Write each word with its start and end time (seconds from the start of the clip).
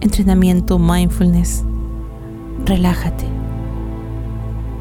entrenamiento 0.00 0.78
mindfulness. 0.78 1.62
Relájate. 2.64 3.26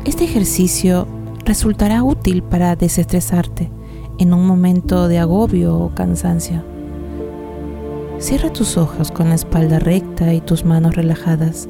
Este 0.06 0.24
ejercicio 0.24 1.08
resultará 1.46 2.03
útil 2.03 2.42
para 2.42 2.76
desestresarte 2.76 3.70
en 4.17 4.34
un 4.34 4.46
momento 4.46 5.08
de 5.08 5.20
agobio 5.20 5.78
o 5.78 5.94
cansancio. 5.94 6.63
Cierra 8.17 8.52
tus 8.52 8.78
ojos 8.78 9.12
con 9.12 9.29
la 9.29 9.35
espalda 9.35 9.79
recta 9.79 10.34
y 10.34 10.42
tus 10.42 10.66
manos 10.66 10.96
relajadas 10.96 11.67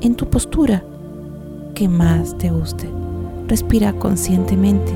en 0.00 0.14
tu 0.14 0.28
postura 0.28 0.84
que 1.74 1.88
más 1.88 2.36
te 2.38 2.50
guste. 2.50 2.88
Respira 3.48 3.92
conscientemente 3.92 4.92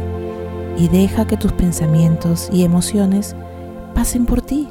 y 0.77 0.89
deja 0.89 1.27
que 1.27 1.37
tus 1.37 1.53
pensamientos 1.53 2.49
y 2.53 2.63
emociones 2.63 3.35
pasen 3.95 4.27
por 4.27 4.43
ti 4.43 4.69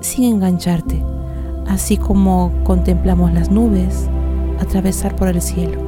sin 0.00 0.24
engancharte, 0.24 1.02
así 1.68 1.96
como 1.96 2.52
contemplamos 2.64 3.32
las 3.32 3.50
nubes 3.50 4.08
atravesar 4.60 5.16
por 5.16 5.28
el 5.28 5.42
cielo. 5.42 5.80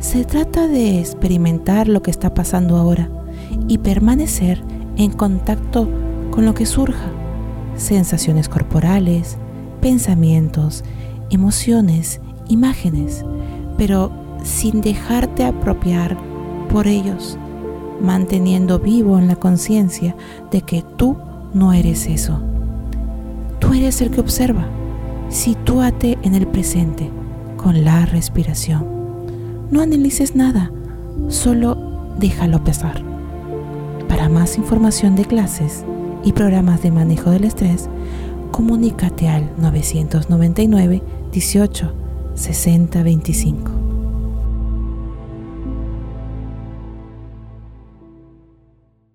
Se 0.00 0.24
trata 0.24 0.68
de 0.68 1.00
experimentar 1.00 1.88
lo 1.88 2.02
que 2.02 2.10
está 2.10 2.32
pasando 2.34 2.76
ahora 2.76 3.08
y 3.66 3.78
permanecer 3.78 4.62
en 4.96 5.10
contacto 5.12 5.88
con 6.30 6.44
lo 6.44 6.54
que 6.54 6.66
surja 6.66 7.10
sensaciones 7.78 8.48
corporales, 8.48 9.38
pensamientos, 9.80 10.84
emociones, 11.30 12.20
imágenes, 12.48 13.24
pero 13.76 14.10
sin 14.42 14.80
dejarte 14.80 15.44
apropiar 15.44 16.16
por 16.70 16.86
ellos, 16.86 17.38
manteniendo 18.00 18.78
vivo 18.78 19.18
en 19.18 19.28
la 19.28 19.36
conciencia 19.36 20.14
de 20.50 20.62
que 20.62 20.84
tú 20.96 21.16
no 21.54 21.72
eres 21.72 22.06
eso. 22.06 22.40
Tú 23.58 23.72
eres 23.74 24.00
el 24.00 24.10
que 24.10 24.20
observa. 24.20 24.66
Sitúate 25.30 26.18
en 26.22 26.34
el 26.34 26.46
presente 26.46 27.10
con 27.56 27.84
la 27.84 28.06
respiración. 28.06 28.86
No 29.70 29.80
analices 29.80 30.34
nada, 30.34 30.70
solo 31.28 31.76
déjalo 32.18 32.64
pesar. 32.64 33.02
Para 34.08 34.28
más 34.28 34.56
información 34.56 35.16
de 35.16 35.24
clases, 35.26 35.84
y 36.24 36.32
programas 36.32 36.82
de 36.82 36.90
manejo 36.90 37.30
del 37.30 37.44
estrés, 37.44 37.88
comunícate 38.50 39.28
al 39.28 39.50
999 39.58 41.02
18 41.32 41.92
60 42.34 43.02
25. 43.02 43.77